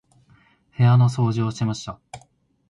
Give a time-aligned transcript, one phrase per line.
[0.75, 1.99] 部屋の掃除をしました。